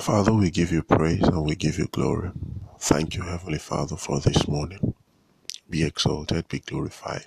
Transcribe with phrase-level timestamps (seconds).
[0.00, 2.30] Father, we give you praise and we give you glory.
[2.78, 4.94] Thank you, Heavenly Father, for this morning.
[5.70, 7.26] Be exalted, be glorified.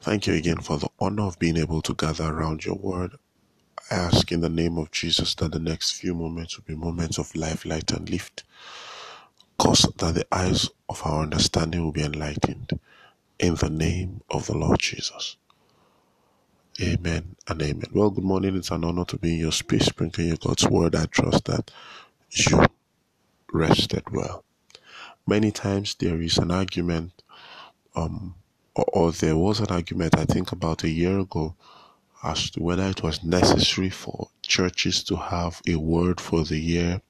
[0.00, 3.16] Thank you again for the honor of being able to gather around your word.
[3.90, 7.18] I ask in the name of Jesus that the next few moments will be moments
[7.18, 8.44] of life, light, and lift.
[9.58, 12.70] Cause that the eyes of our understanding will be enlightened.
[13.38, 15.36] In the name of the Lord Jesus.
[16.82, 17.90] Amen and amen.
[17.94, 18.56] Well, good morning.
[18.56, 20.94] It's an honor to be in your space, sprinkling your God's word.
[20.96, 21.70] I trust that
[22.30, 22.66] you
[23.52, 24.44] rested well.
[25.26, 27.12] Many times there is an argument,
[27.96, 28.36] um,
[28.76, 31.56] or, or there was an argument, I think about a year ago,
[32.24, 37.02] as to whether it was necessary for churches to have a word for the year,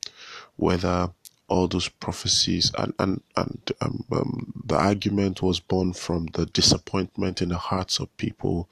[0.56, 1.10] whether
[1.48, 7.42] all those prophecies and and and um, um, the argument was born from the disappointment
[7.42, 8.68] in the hearts of people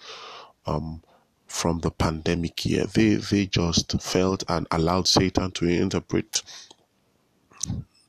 [0.67, 1.03] um,
[1.47, 2.87] from the pandemic year.
[2.87, 6.43] They they just felt and allowed Satan to interpret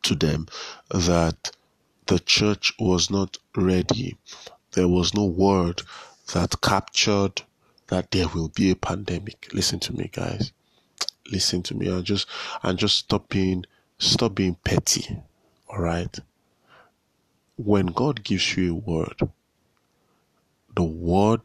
[0.04, 0.48] to them
[0.90, 1.52] that
[2.08, 4.18] the church was not ready.
[4.74, 5.82] There was no word
[6.34, 7.42] that captured
[7.88, 9.50] that there will be a pandemic.
[9.54, 10.52] Listen to me, guys.
[11.32, 11.88] Listen to me.
[11.88, 12.28] And just
[12.64, 13.66] and just stop being
[14.00, 15.18] stop being petty.
[15.70, 16.18] All right.
[17.56, 19.30] When God gives you a word,
[20.76, 21.42] the word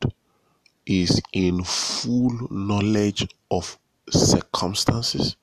[0.88, 3.78] is in full knowledge of
[4.10, 5.36] circumstances.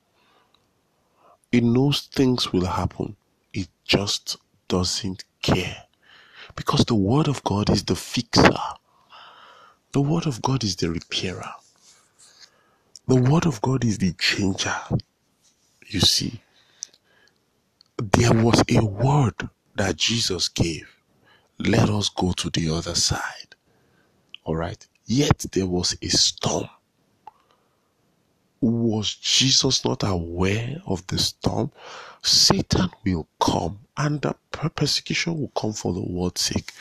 [1.52, 3.16] It knows things will happen.
[3.54, 5.84] It just doesn't care.
[6.56, 8.58] Because the Word of God is the fixer,
[9.94, 11.52] the Word of God is the repairer,
[13.08, 14.76] the Word of God is the changer.
[15.88, 16.42] You see,
[17.98, 20.90] there was a word that Jesus gave.
[21.60, 23.56] Let us go to the other side.
[24.44, 24.86] All right.
[25.06, 26.70] Yet there was a storm.
[28.62, 31.72] Was Jesus not aware of the storm?
[32.24, 34.36] Satan will come and the
[34.76, 36.72] persecution will come for the word's sake.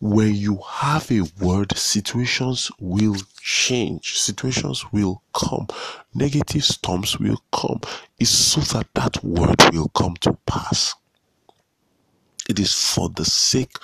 [0.00, 5.68] When you have a word, situations will change, situations will come,
[6.14, 7.80] negative storms will come.
[8.18, 10.94] It's so that that word will come to pass.
[12.48, 13.76] It is for the sake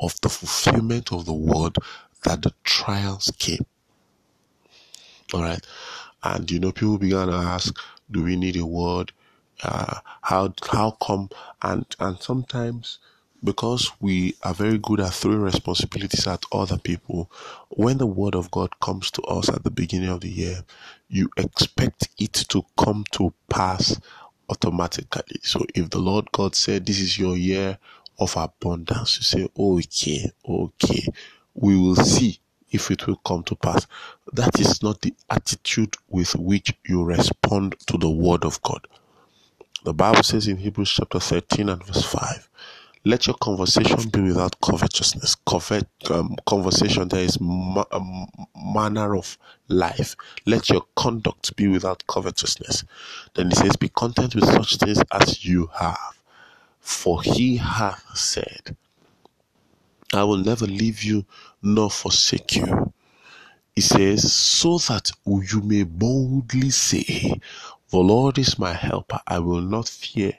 [0.00, 1.76] of the fulfillment of the word
[2.24, 3.64] that the trials came.
[5.32, 5.64] All right.
[6.22, 7.76] And you know, people began to ask,
[8.10, 9.12] do we need a word?
[9.62, 11.30] Uh, how how come?
[11.62, 12.98] And and sometimes
[13.44, 17.30] because we are very good at throwing responsibilities at other people,
[17.68, 20.64] when the word of God comes to us at the beginning of the year,
[21.08, 24.00] you expect it to come to pass
[24.48, 25.40] automatically.
[25.42, 27.78] So if the Lord God said, This is your year
[28.18, 31.06] of abundance, you say, Okay, okay,
[31.54, 32.40] we will see
[32.72, 33.86] if it will come to pass.
[34.32, 38.86] That is not the attitude with which you respond to the word of God.
[39.84, 42.50] The Bible says in Hebrews chapter 13 and verse 5,
[43.04, 45.36] let your conversation be without covetousness.
[45.46, 49.38] Covet, um, conversation, there is ma- um, manner of
[49.68, 50.16] life.
[50.46, 52.84] Let your conduct be without covetousness.
[53.34, 56.20] Then he says, Be content with such things as you have.
[56.80, 58.76] For he hath said,
[60.14, 61.24] I will never leave you
[61.62, 62.92] nor forsake you.
[63.74, 67.40] He says, so that you may boldly say,
[67.90, 69.20] The Lord is my helper.
[69.26, 70.34] I will not fear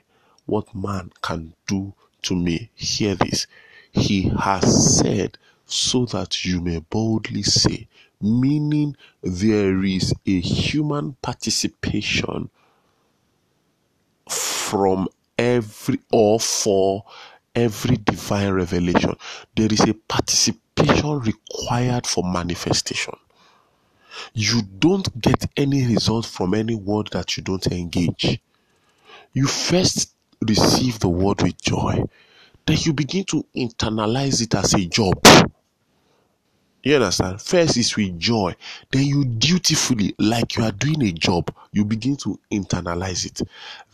[0.46, 1.92] what man can do
[2.22, 2.70] to me.
[2.74, 3.46] Hear this.
[3.92, 7.88] He has said, so that you may boldly say,
[8.20, 12.48] meaning there is a human participation
[14.28, 17.04] from every or for
[17.56, 19.14] every divine revelation.
[19.56, 23.14] There is a participation required for manifestation.
[24.34, 28.40] You don't get any result from any word that you don't engage.
[29.32, 30.12] You first
[30.46, 32.04] receive the word with joy,
[32.66, 35.24] then you begin to internalize it as a job.
[36.86, 37.42] You understand?
[37.42, 38.54] First is with joy,
[38.92, 43.40] then you dutifully, like you are doing a job, you begin to internalize it.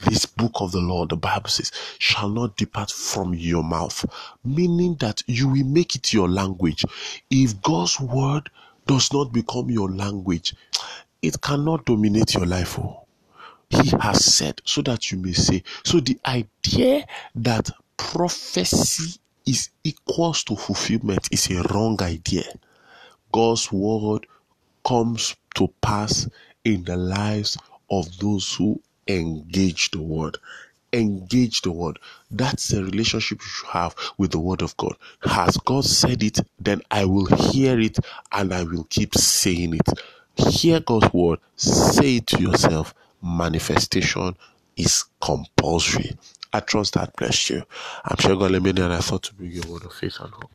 [0.04, 4.04] This book of the Lord, the Bible says, shall not depart from your mouth,
[4.44, 6.84] meaning that you will make it your language.
[7.30, 8.50] If God's word
[8.86, 10.54] does not become your language,
[11.22, 12.78] it cannot dominate your life.
[12.78, 13.06] Oh.
[13.70, 15.62] He has said so that you may say.
[15.82, 17.06] So the idea
[17.36, 22.44] that prophecy is equals to fulfillment is a wrong idea.
[23.32, 24.26] God's word
[24.86, 26.28] comes to pass
[26.64, 27.58] in the lives
[27.90, 30.38] of those who engage the word.
[30.94, 31.98] Engage the word.
[32.30, 34.96] That's the relationship you should have with the word of God.
[35.22, 37.98] Has God said it, then I will hear it
[38.32, 39.88] and I will keep saying it.
[40.36, 42.94] Hear God's word, say it to yourself.
[43.22, 44.36] Manifestation
[44.76, 46.16] is compulsory.
[46.52, 47.64] I trust that bless you.
[48.06, 49.94] I'm sure God let me know and I thought to bring you a word of
[49.94, 50.52] faith and hope.